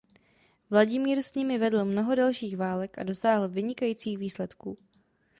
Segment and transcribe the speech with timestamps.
[0.69, 4.77] Vladimír s nimi vedl mnoho dalších válek a dosáhl vynikajících výsledků.